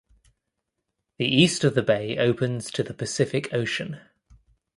The 1.19 1.27
east 1.27 1.63
of 1.63 1.75
the 1.75 1.83
bay 1.83 2.17
opens 2.17 2.71
to 2.71 2.81
the 2.81 2.95
Pacific 2.95 3.53
Ocean. 3.53 3.99